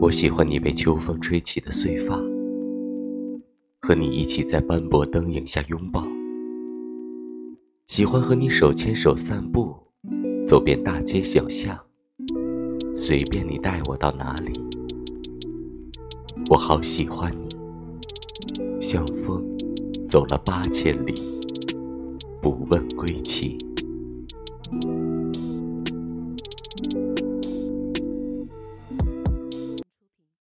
[0.00, 2.16] 我喜欢你被秋风吹起的碎发
[3.82, 6.02] 和你一起在斑驳灯影下拥抱。
[7.86, 9.76] 喜欢和你手牵手散步
[10.48, 11.78] 走遍大街小巷
[12.96, 14.52] 随便你带我到哪里
[16.50, 17.60] 我好喜欢你。
[18.80, 19.44] 像风
[20.08, 21.12] 走了八千里
[22.40, 23.69] 不问归期。